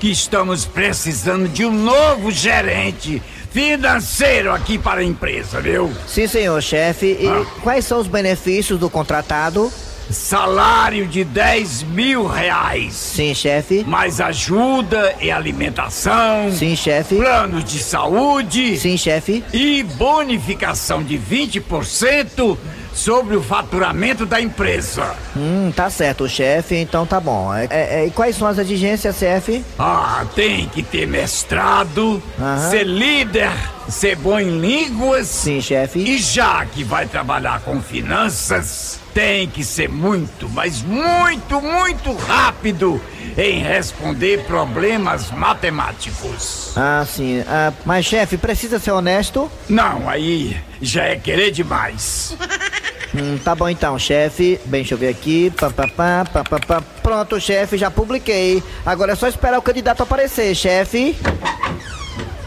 [0.00, 5.90] que estamos precisando de um novo gerente financeiro aqui para a empresa, viu?
[6.06, 7.16] Sim, senhor chefe.
[7.20, 7.44] E Ah.
[7.62, 9.70] quais são os benefícios do contratado?
[10.10, 12.94] Salário de 10 mil reais.
[12.94, 13.84] Sim, chefe.
[13.84, 16.50] Mais ajuda e alimentação.
[16.52, 17.16] Sim, chefe.
[17.16, 18.78] Planos de saúde.
[18.78, 19.42] Sim, chefe.
[19.52, 22.56] E bonificação de 20%
[22.94, 25.14] sobre o faturamento da empresa.
[25.36, 26.76] Hum, tá certo, chefe.
[26.76, 27.52] Então tá bom.
[27.52, 29.62] É- é- é, e quais são as exigências, chefe?
[29.78, 32.70] Ah, tem que ter mestrado, Aham.
[32.70, 33.50] ser líder,
[33.88, 35.26] ser bom em línguas.
[35.26, 35.98] Sim, chefe.
[35.98, 43.00] E já que vai trabalhar com finanças, tem que ser muito, mas muito, muito rápido
[43.36, 46.72] em responder problemas matemáticos.
[46.76, 47.42] Ah, sim.
[47.46, 49.50] Ah, mas, chefe, precisa ser honesto?
[49.68, 52.36] Não, aí já é querer demais.
[53.14, 54.60] Hum, tá bom então, chefe.
[54.66, 55.50] Bem, deixa eu ver aqui.
[55.58, 56.82] Pá, pá, pá, pá, pá, pá.
[57.02, 58.62] Pronto, chefe, já publiquei.
[58.84, 61.16] Agora é só esperar o candidato aparecer, chefe.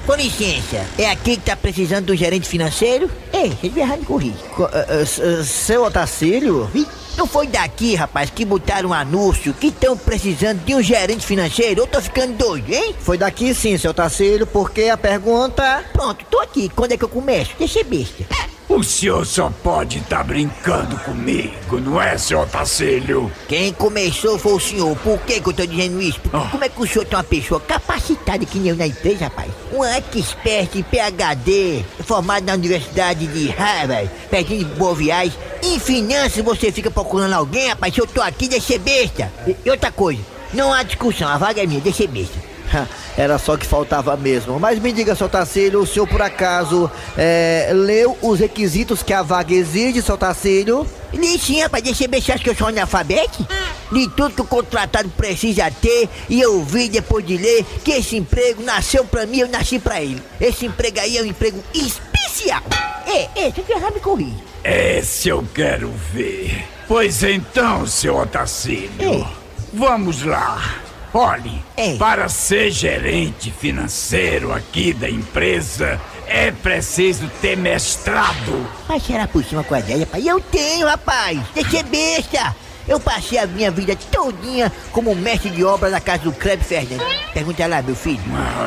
[0.09, 3.11] Com licença, é aqui que tá precisando do gerente financeiro?
[3.31, 6.67] Ei, ele vai errar de ah, s- ah, seu Otacílio?
[6.73, 11.23] Ih, Não foi daqui, rapaz, que botaram um anúncio que estão precisando de um gerente
[11.23, 11.81] financeiro?
[11.81, 12.95] Eu tô ficando doido, hein?
[12.99, 15.85] Foi daqui sim, seu Tacílio, porque a pergunta.
[15.93, 16.69] Pronto, tô aqui.
[16.75, 17.51] Quando é que eu começo?
[17.59, 18.23] Deixa besta.
[18.69, 23.31] O senhor só pode estar brincando comigo, não é, seu Otacílio?
[23.47, 24.95] Quem começou foi o senhor.
[24.97, 26.19] Por que, que eu tô dizendo isso?
[26.21, 29.25] Porque como é que o senhor tem uma pessoa capacitada que nem eu na empresa,
[29.25, 29.49] rapaz?
[29.73, 35.33] Um expert em PHD, formado na Universidade de Harvard, pertinho de Boa Viagem.
[35.63, 37.91] Em finanças você fica procurando alguém, rapaz?
[37.91, 39.33] Se eu tô aqui, deixa ser besta.
[39.47, 40.21] E, outra coisa,
[40.53, 42.48] não há discussão, a vaga é minha, deixa ser besta.
[43.17, 44.59] Era só que faltava mesmo.
[44.59, 49.21] Mas me diga, seu Tacílio, o senhor por acaso é, leu os requisitos que a
[49.21, 50.87] vaga exige, seu Tacílio?
[51.13, 53.45] Li sim, rapaz, deixa eu ver, você acha que eu sou analfabeto?
[53.91, 58.15] Li tudo que o contratado precisa ter e eu vi depois de ler que esse
[58.15, 60.21] emprego nasceu pra mim, eu nasci pra ele.
[60.39, 62.61] Esse emprego aí é um emprego especial.
[63.07, 64.35] É, é, você quer me corrigir.
[64.63, 66.67] Esse eu quero ver.
[66.87, 69.27] Pois então, seu Otacílio,
[69.73, 70.88] vamos lá.
[71.13, 71.63] Olhe,
[71.97, 78.69] para ser gerente financeiro aqui da empresa, é preciso ter mestrado.
[78.87, 80.23] Mas será por cima com a ideia, rapaz?
[80.23, 81.39] Eu tenho, rapaz.
[81.55, 82.55] Deixa ser besta.
[82.89, 87.05] Eu passei a minha vida todinha como mestre de obra na casa do Kleber Fernandes.
[87.31, 88.19] Pergunta lá, meu filho.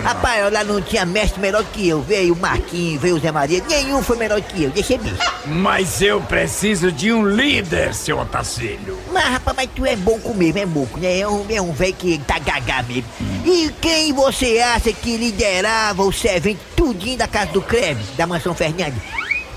[0.05, 2.01] Rapaz, lá não tinha mestre melhor que eu.
[2.01, 3.61] Veio o Marquinhos, veio o Zé Maria.
[3.69, 4.71] Nenhum foi melhor que eu.
[4.71, 5.33] Deixa besta.
[5.45, 8.97] Mas eu preciso de um líder, seu Otacílio.
[9.13, 11.19] Mas, rapaz, mas tu é bom comigo, é moco, né?
[11.19, 13.05] É um, é um velho que tá gagá mesmo.
[13.45, 18.55] E quem você acha que liderava o servente tudinho da casa do Kleber, da mansão
[18.55, 19.03] Fernandes?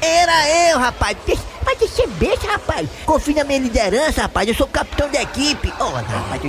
[0.01, 1.15] Era eu, rapaz.
[1.65, 2.87] Mas deixa ser besta, rapaz.
[3.05, 4.47] Confia na minha liderança, rapaz.
[4.47, 5.73] Eu sou capitão da equipe.
[5.79, 6.41] Ó, rapaz,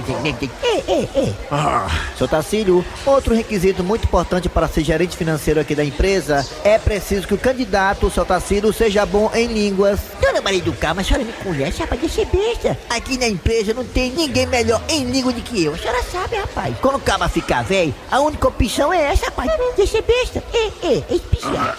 [0.62, 1.34] Ei, ei, ei.
[1.50, 6.78] Ah, Seu Tacílio, outro requisito muito importante para ser gerente financeiro aqui da empresa é
[6.78, 10.00] preciso que o candidato, seu Tacílio, seja bom em línguas.
[10.20, 12.78] Dona Maria do Carmo, a senhora me conhece, rapaz, deixa ser besta.
[12.90, 15.74] Aqui na empresa não tem ninguém melhor em língua do que eu.
[15.74, 16.74] A senhora sabe, rapaz.
[16.80, 19.50] Quando o cara ficar velho, a única opção é essa, rapaz.
[19.76, 20.42] Deixa ser besta.
[20.52, 21.76] Ei, ei, é especial.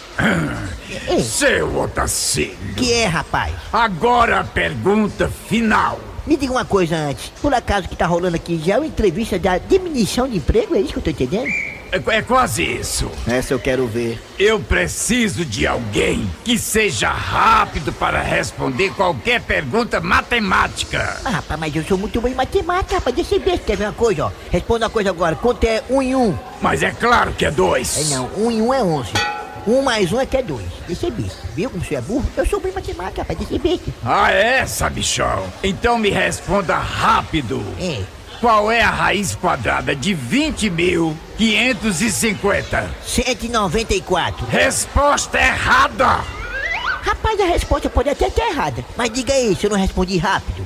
[1.24, 2.58] seu Otacílio.
[2.76, 3.27] Que é, rapaz?
[3.72, 6.00] Agora a pergunta final.
[6.26, 7.32] Me diga uma coisa antes.
[7.42, 10.76] Por acaso que tá rolando aqui já é uma entrevista da diminuição de emprego?
[10.76, 11.48] É isso que eu tô entendendo?
[11.90, 13.10] É, é quase isso.
[13.26, 14.22] Essa eu quero ver.
[14.38, 21.18] Eu preciso de alguém que seja rápido para responder qualquer pergunta matemática.
[21.24, 23.16] Ah, rapaz, mas eu sou muito bom em matemática, rapaz.
[23.16, 23.66] Deixa ser besta.
[23.66, 24.32] Quer ver uma coisa, ó?
[24.52, 25.36] Responda uma coisa agora.
[25.36, 26.38] Quanto é um em um?
[26.62, 28.12] Mas é claro que é dois.
[28.12, 29.14] É não, um em um é onze.
[29.68, 30.64] Um mais um é que é dois.
[30.88, 31.38] Deixa ser besta.
[31.54, 32.26] Viu como você é burro?
[32.38, 33.38] Eu sou bom em matemática, rapaz.
[33.38, 33.92] Deixa ser besta.
[34.06, 35.46] Ah, é, sabichão?
[35.62, 37.62] Então me responda rápido.
[37.78, 38.02] É.
[38.40, 42.88] Qual é a raiz quadrada de 20.550?
[43.06, 44.46] 194.
[44.48, 46.22] Resposta errada!
[47.02, 48.86] Rapaz, a resposta pode até estar errada.
[48.96, 50.66] Mas diga aí se eu não respondi rápido.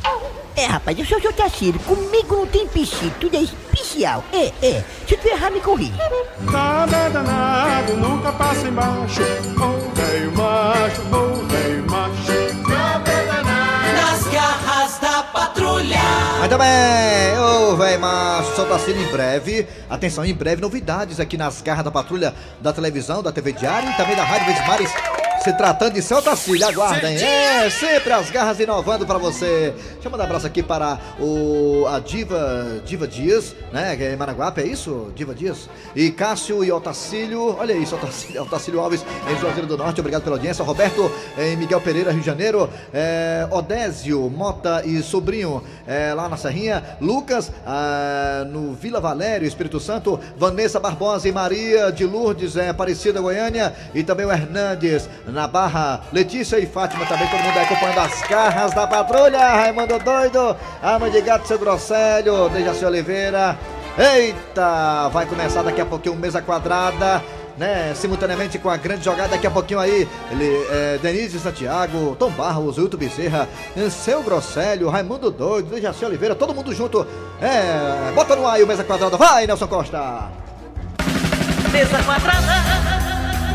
[0.55, 1.79] É, rapaz, eu sou o seu Tacílio.
[1.81, 4.23] Comigo não tem piscina, tudo é especial.
[4.33, 4.83] É, é.
[5.07, 5.93] Se tu errar, me corrija.
[6.41, 9.21] Nada danado, nunca passa embaixo.
[9.21, 12.69] Ô velho macho, ô velho macho.
[12.69, 13.95] Nada danado.
[13.95, 15.99] Nas garras da patrulha.
[16.35, 17.39] A Muito bem!
[17.39, 19.67] Ô, velho, macho, só tá sendo em breve.
[19.89, 23.93] Atenção, em breve, novidades aqui nas garras da patrulha da televisão, da TV Diário e
[23.95, 24.91] também da Rádio Verdes Mares.
[25.43, 27.15] Se tratando de Santa Cília, aguardem.
[27.15, 29.73] É, sempre as garras inovando pra você.
[29.93, 33.95] Deixa eu mandar um abraço aqui para o, a Diva, Diva Dias, né?
[33.95, 35.11] Que é em Managuape, é isso?
[35.15, 35.67] Diva Dias.
[35.95, 37.57] E Cássio e Otacílio.
[37.59, 39.99] Olha isso, Otacílio, Otacílio Alves em Juazeiro do Norte.
[39.99, 40.63] Obrigado pela audiência.
[40.63, 42.69] Roberto em Miguel Pereira, Rio de Janeiro.
[42.93, 46.83] É, Odésio, Mota e Sobrinho é, lá na Serrinha.
[47.01, 50.19] Lucas ah, no Vila Valério, Espírito Santo.
[50.37, 53.73] Vanessa Barbosa e Maria de Lourdes, é, Aparecida, Goiânia.
[53.95, 56.01] E também o Hernandes na Barra.
[56.11, 59.39] Letícia e Fátima também, todo mundo aí acompanhando as carras da patrulha.
[59.39, 63.57] Raimundo Doido, Alma de Gato, seu Grosselho, Dejaci Oliveira.
[63.97, 67.23] Eita, vai começar daqui a pouquinho mesa quadrada.
[67.57, 72.31] Né, simultaneamente com a grande jogada daqui a pouquinho aí, ele, é, Denise Santiago, Tom
[72.31, 73.47] Barros, Wilton Bezerra,
[73.91, 77.05] seu Grosselho, Raimundo Doido, Dejaci Oliveira, todo mundo junto.
[77.39, 80.31] É, bota no ar aí o mesa quadrada, vai Nelson Costa!
[81.71, 82.80] Mesa quadrada.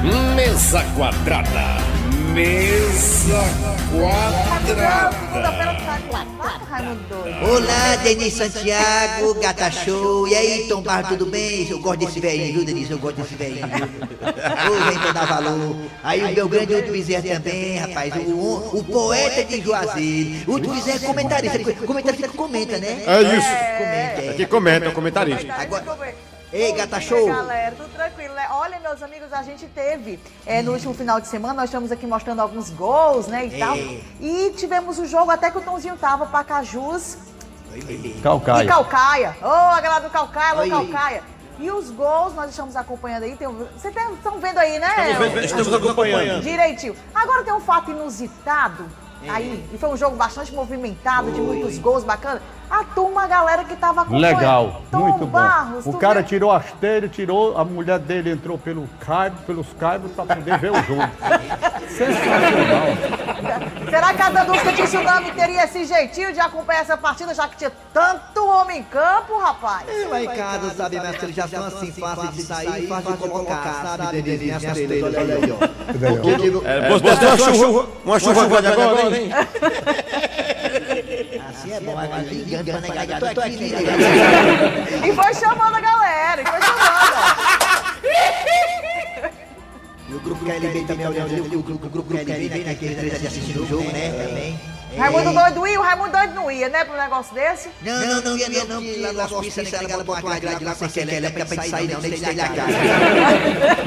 [0.03, 1.79] Mesa quadrada.
[2.35, 3.43] Mesa
[3.91, 5.17] quadrada.
[7.43, 10.29] Olá, Denis Santiago, Gata Show.
[10.29, 11.67] E aí, Tom Barro, tudo bem?
[11.69, 12.91] Eu gosto desse velhinho, viu, Denis?
[12.91, 13.67] Eu gosto desse velhinho.
[13.67, 15.77] Ô, vem pra dar valor.
[16.03, 18.15] Aí o meu grande Uto Bezerra também, rapaz.
[18.27, 20.53] O, o, o poeta de Juazeiro.
[20.53, 21.75] Uto Bezerra é comentarista.
[21.87, 23.03] Comentarista que comenta, né?
[23.07, 23.49] É isso.
[23.79, 24.31] Comenta, é.
[24.31, 25.55] Aqui comenta, é o comentarista.
[26.53, 27.27] Ei, Gata Show.
[27.27, 28.47] Galera, tudo tranquilo, né?
[28.51, 32.07] Olha, meus amigos, a gente teve é, no último final de semana, nós estamos aqui
[32.07, 33.77] mostrando alguns gols, né, e tal.
[34.21, 37.19] E tivemos o jogo até que o Tomzinho tava, Pacajus
[38.23, 38.65] Calcaia.
[38.65, 39.37] e Calcaia.
[39.43, 40.71] Ô, a galera do Calcaia, alô, Oi.
[40.71, 41.23] Calcaia.
[41.59, 43.35] E os gols nós estamos acompanhando aí.
[43.37, 44.89] Tem, um- Vocês estão vendo aí, né?
[45.11, 46.43] Estamos vendo, estamos acompanhando.
[46.43, 46.95] Direitinho.
[47.15, 48.87] Agora tem um fato inusitado
[49.31, 52.41] aí, e foi um jogo bastante movimentado, de muitos gols bacanas.
[52.69, 54.23] A turma, a galera que tava acompanhando.
[54.37, 55.27] Legal, Tom muito bom.
[55.39, 59.37] Barros, o tu cara vê- tirou as telhas, tirou, a mulher dele entrou pelo cabo,
[59.47, 61.03] pelos cabos para poder ver o jogo.
[61.89, 63.36] Sensacional.
[63.91, 67.73] Será que a de Tsunami teria esse jeitinho de acompanhar essa partida, já que tinha
[67.93, 69.85] tanto homem em campo, rapaz?
[70.09, 73.97] Lá em casa, sabe, mestre, eles já são assim, fáceis de sair, fácil de colocar,
[73.97, 76.67] sabe, Denise, minhas telhas, olha aí, ó.
[76.67, 79.31] É, você tem uma chuva, uma chuva grande agora, hein?
[81.49, 81.97] Assim é bom,
[82.31, 83.35] ligando pra negada.
[83.35, 85.07] Tô aqui, ligado.
[85.07, 86.86] E foi chamando a galera, e foi chamando.
[90.17, 92.65] E o grupo KLB também olhando ali, o grupo, o grupo KLB, né?
[92.65, 94.11] Que aqueles três ali assistindo o jogo, né?
[94.13, 94.59] Também.
[94.97, 97.69] Raimundo doido ia, o Raimundo doido não ia, né, pro negócio desse?
[97.83, 100.75] Não, não, não ia não, porque lá no hospício, né, galera botou uma grade lá
[100.75, 102.73] sem querer, pra gente sair não, nem telha a cara.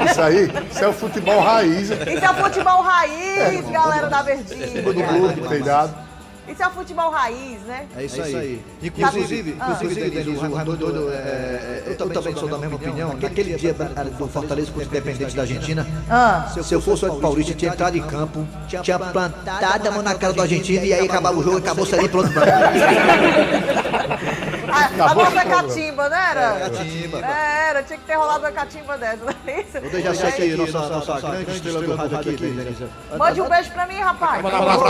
[0.08, 1.90] Isso aí, isso é o futebol raiz.
[1.90, 4.82] Isso é futebol raiz, galera da Verdinha.
[4.82, 6.09] do grupo, telhado.
[6.50, 7.86] Isso é futebol raiz, né?
[7.96, 8.60] É isso aí.
[8.82, 9.72] Inclusive, Ah.
[9.72, 13.10] inclusive, Denise, o Raimundo Doido, é, é, eu também sou da mesma opinião.
[13.16, 16.50] Que aquele dia do Fortaleza contra o Independente da Argentina, Ah.
[16.62, 20.32] se eu fosse o Paulista, tinha entrado em campo, tinha plantado a mão na cara
[20.32, 22.30] do argentino e aí acabava o jogo, acabou saindo pronto
[24.70, 26.28] A, a nossa catimba, né?
[26.30, 26.40] Era?
[26.40, 27.18] É, catimba.
[27.18, 30.02] É, era, tinha que ter rolado uma catimba dessa, não é isso?
[30.02, 32.86] Já sei aqui, nossa, nossa grande estrela do rádio aqui, Denise.
[33.16, 34.42] Mande um beijo pra mim, rapaz.
[34.42, 34.84] Manda um abraço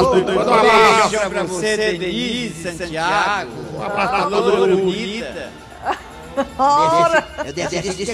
[1.30, 3.50] pra você, Denise, Santiago.
[3.74, 5.50] Um abraço pra toda bonita.
[6.58, 7.26] Ora.
[7.44, 8.10] Eu desejo de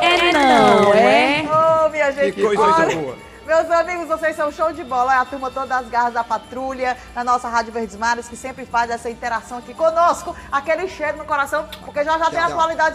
[0.00, 1.44] É não, é?
[1.44, 3.16] Ô, minha gente, Que coisa boa.
[3.46, 5.14] Meus amigos, vocês são show de bola.
[5.14, 8.66] É a turma toda das garras da patrulha, na nossa Rádio Verdes Mares, que sempre
[8.66, 10.34] faz essa interação aqui conosco.
[10.50, 12.40] Aquele cheiro no coração, porque já já tem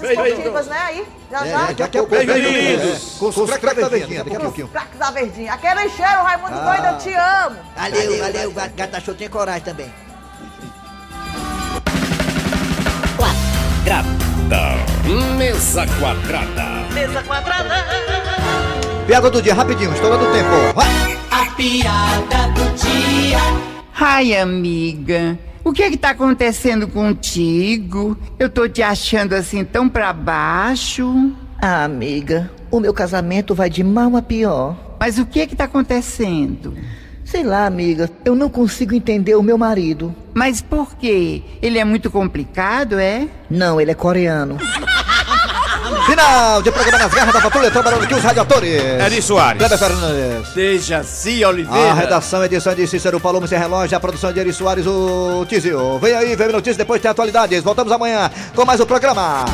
[0.01, 0.27] Beijo, beijo.
[0.31, 0.77] esportivas, né?
[0.77, 1.65] Aí, já É, já.
[1.71, 2.41] daqui a pouco, queridos.
[2.41, 3.17] beijo.
[3.19, 4.67] Com os craques da Verdinha, daqui a pouquinho.
[4.67, 5.53] Craques da Verdinha.
[5.53, 6.65] Aquele cheiro, Raimundo Ah.
[6.65, 7.57] Doido, eu te amo.
[7.77, 9.93] Valeu, valeu, Gata- Show tem coragem também.
[13.17, 14.75] Quadrada.
[15.37, 16.63] Mesa quadrada.
[16.93, 18.10] Mesa quadrada.
[19.11, 20.49] Piada do dia, rapidinho, estourando o tempo.
[20.73, 21.17] Vai.
[21.31, 23.39] A piada do dia.
[23.99, 28.17] Ai, amiga, o que é que tá acontecendo contigo?
[28.39, 31.29] Eu tô te achando assim tão pra baixo.
[31.61, 34.77] Ah, amiga, o meu casamento vai de mal a pior.
[34.97, 36.73] Mas o que é que tá acontecendo?
[37.25, 40.15] Sei lá, amiga, eu não consigo entender o meu marido.
[40.33, 41.43] Mas por quê?
[41.61, 43.27] Ele é muito complicado, é?
[43.49, 44.57] Não, ele é coreano.
[46.21, 48.79] Final de programa nas garras da patrulha, trabalhando aqui os radiadores.
[48.79, 49.57] Eri Soares.
[49.57, 50.53] Kleber Fernandes.
[50.53, 51.93] Dejaci A Oliveira.
[51.95, 55.97] redação, edição de Cícero Palomo Sem Relógio, a produção de Eri Soares, o Tizio.
[55.97, 57.63] Vem aí, vem notícias, depois tem atualidades.
[57.63, 59.45] Voltamos amanhã com mais um programa.